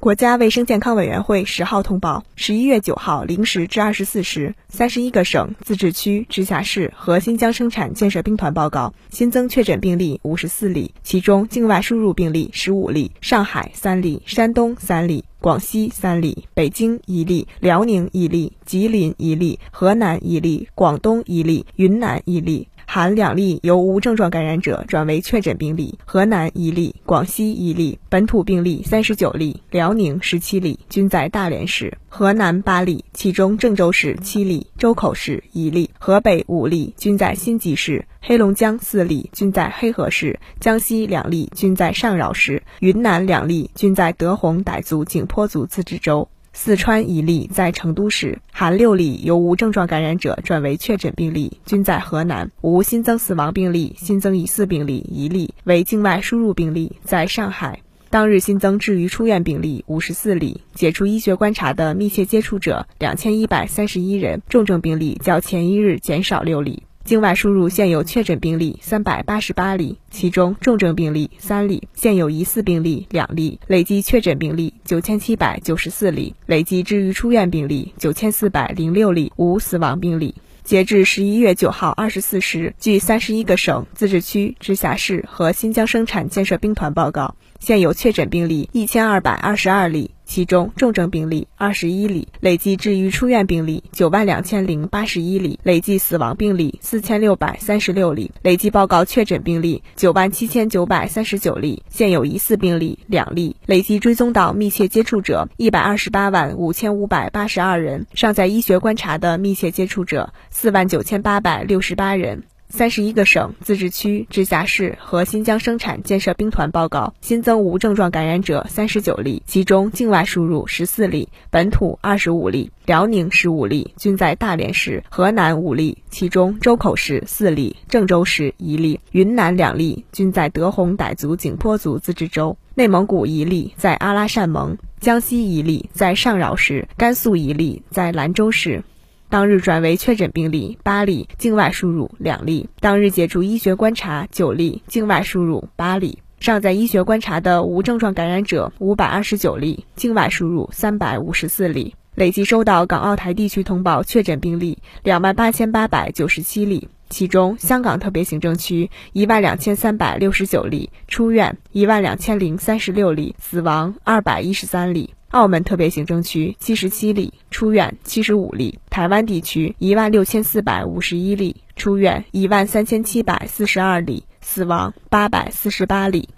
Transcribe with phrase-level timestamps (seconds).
[0.00, 22.68] 国家卫生健康委员会十号通报：十一月九号零时至二十四时，三十一个省、自治区、直辖市和新疆生产建设兵团报告新增确诊病例五十四例，其中境外输入病例十五例，上海三例，山东三例，广西三例，北京一例，辽宁一例，吉林一例，河南一例，广东一例，云南一例。
[22.90, 46.26] 含两例由无症状感染者转为确诊病例，河南一例，广西一例，本土病例三十九例，辽宁十七例，均在大连市；河南八例，其中郑州市七例，周口市一例，河北五例，均在新集市；黑龙江四例，均在黑河市；江西两例，均在上饶市；云南两例，均在德宏傣族景颇族自治州。
[46.60, 57.82] 四川一例在成都市，含六例由无症状感染者转为确诊病例，均在河南，无新增死亡病例，新增疑似病例一例，为境外输入病例，在上海。
[58.10, 66.82] 当日新增治愈出院病例五十四例，解除医学观察的密切接触者两千一百三十一人，重症病例较前一日减少六例。
[67.08, 80.34] 境外输入现有确诊病例三百八十八例，其中重症病例三例，现有疑似病例两例，累计确诊病例九千七百九十四例，累计治愈出院病例九千四百零六例，无死亡病例。
[80.64, 90.10] 截至十一月九号二十四时，据三十一个省、自治区、直辖市和新疆生产建设兵团报告，现有确诊病例一千二百二十二例。
[90.28, 112.42] 其中重症病例二十一例，累计治愈出院病例九万两千零八十一例，累计死亡病例四千六百三十六例，累计报告确诊病例九万七千九百三十九例，现有疑似病例两例，累计追踪到密切接触者一百二十八万五千五百八十二人，尚在医学观察的密切接触者四万九千八百六十八人。
[112.70, 138.84] 三十一个省、自治区、直辖市和新疆生产建设兵团报告新增无症状感染者三十九例，其中境外输入十四例，本土二十五例，辽宁十五例，均在大连市；河南五例，其中周口市四例，郑州市一例，云南两例，均在德宏傣族景颇族自治州；内蒙古一例，在阿拉善盟；江西一例，在上饶市；甘肃一例，在兰州市。
[139.30, 142.70] 当日转为确诊病例八例，境外输入两例。
[142.80, 146.20] 当日解除医学观察九例，境外输入八例。
[146.40, 151.94] 尚在医学观察的无症状感染者五百二十九例，境外输入三百五十四例。
[152.14, 165.14] 累计收到港澳台地区通报确诊病例两万八千八百九十七例，其中香港特别行政区一万两千三百六十九例，出院一万两千零三十六例，死亡二百一十三例。
[165.30, 176.28] 澳门特别行政区七十七例，出院七十五例；台湾地区一万六千四百五十一例，出院一万三千七百四十二例，死亡八百四十八例。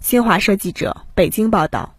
[0.00, 1.93] 新华社记者北京报道。